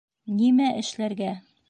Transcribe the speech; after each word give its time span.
Нимә 0.37 0.71
эшләргә? 0.79 1.31